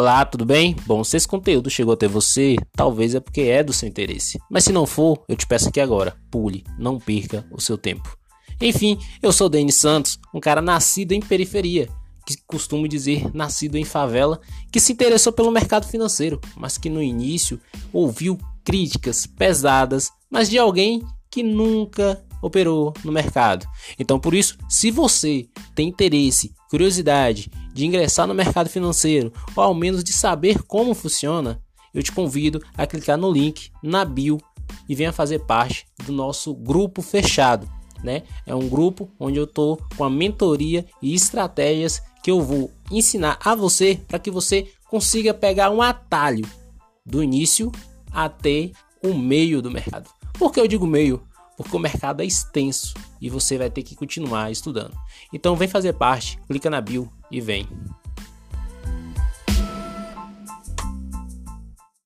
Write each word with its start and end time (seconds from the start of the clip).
Olá, 0.00 0.24
tudo 0.24 0.46
bem? 0.46 0.74
Bom, 0.86 1.04
se 1.04 1.18
esse 1.18 1.28
conteúdo 1.28 1.68
chegou 1.68 1.92
até 1.92 2.08
você, 2.08 2.56
talvez 2.72 3.14
é 3.14 3.20
porque 3.20 3.42
é 3.42 3.62
do 3.62 3.70
seu 3.70 3.86
interesse. 3.86 4.38
Mas 4.50 4.64
se 4.64 4.72
não 4.72 4.86
for, 4.86 5.22
eu 5.28 5.36
te 5.36 5.46
peço 5.46 5.68
aqui 5.68 5.78
agora, 5.78 6.16
pule, 6.30 6.64
não 6.78 6.98
perca 6.98 7.46
o 7.52 7.60
seu 7.60 7.76
tempo. 7.76 8.16
Enfim, 8.62 8.98
eu 9.22 9.30
sou 9.30 9.46
Denis 9.46 9.74
Santos, 9.74 10.18
um 10.32 10.40
cara 10.40 10.62
nascido 10.62 11.12
em 11.12 11.20
periferia, 11.20 11.86
que 12.26 12.34
costumo 12.46 12.88
dizer 12.88 13.30
nascido 13.34 13.76
em 13.76 13.84
favela, 13.84 14.40
que 14.72 14.80
se 14.80 14.94
interessou 14.94 15.34
pelo 15.34 15.50
mercado 15.50 15.86
financeiro, 15.86 16.40
mas 16.56 16.78
que 16.78 16.88
no 16.88 17.02
início 17.02 17.60
ouviu 17.92 18.38
críticas 18.64 19.26
pesadas, 19.26 20.10
mas 20.30 20.48
de 20.48 20.56
alguém 20.56 21.02
que 21.30 21.42
nunca 21.42 22.24
operou 22.40 22.94
no 23.04 23.12
mercado. 23.12 23.66
Então, 23.98 24.18
por 24.18 24.32
isso, 24.32 24.56
se 24.66 24.90
você 24.90 25.46
tem 25.74 25.88
interesse, 25.88 26.54
curiosidade 26.70 27.50
de 27.72 27.86
ingressar 27.86 28.26
no 28.26 28.34
mercado 28.34 28.68
financeiro 28.68 29.32
ou 29.54 29.62
ao 29.62 29.74
menos 29.74 30.02
de 30.04 30.12
saber 30.12 30.62
como 30.62 30.94
funciona, 30.94 31.62
eu 31.92 32.02
te 32.02 32.12
convido 32.12 32.62
a 32.76 32.86
clicar 32.86 33.18
no 33.18 33.30
link 33.30 33.70
na 33.82 34.04
bio 34.04 34.38
e 34.88 34.94
venha 34.94 35.12
fazer 35.12 35.40
parte 35.40 35.86
do 36.04 36.12
nosso 36.12 36.54
grupo 36.54 37.02
fechado. 37.02 37.68
Né? 38.02 38.22
É 38.46 38.54
um 38.54 38.68
grupo 38.68 39.10
onde 39.18 39.38
eu 39.38 39.44
estou 39.44 39.78
com 39.96 40.04
a 40.04 40.10
mentoria 40.10 40.86
e 41.02 41.14
estratégias 41.14 42.02
que 42.22 42.30
eu 42.30 42.40
vou 42.40 42.70
ensinar 42.90 43.38
a 43.44 43.54
você 43.54 44.00
para 44.08 44.18
que 44.18 44.30
você 44.30 44.68
consiga 44.88 45.34
pegar 45.34 45.70
um 45.70 45.82
atalho 45.82 46.46
do 47.04 47.22
início 47.22 47.70
até 48.10 48.70
o 49.02 49.14
meio 49.14 49.60
do 49.60 49.70
mercado. 49.70 50.08
Por 50.38 50.52
que 50.52 50.60
eu 50.60 50.66
digo 50.66 50.86
meio? 50.86 51.22
porque 51.60 51.76
o 51.76 51.78
mercado 51.78 52.22
é 52.22 52.24
extenso 52.24 52.94
e 53.20 53.28
você 53.28 53.58
vai 53.58 53.68
ter 53.68 53.82
que 53.82 53.94
continuar 53.94 54.50
estudando. 54.50 54.96
Então 55.30 55.54
vem 55.54 55.68
fazer 55.68 55.92
parte, 55.92 56.38
clica 56.48 56.70
na 56.70 56.80
bio 56.80 57.12
e 57.30 57.40
vem. 57.40 57.68